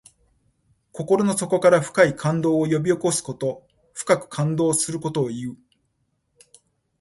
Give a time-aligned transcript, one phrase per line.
[0.93, 3.67] 心の底から深い感動を呼び起こすこと。
[3.93, 5.55] 深く感動することをいう。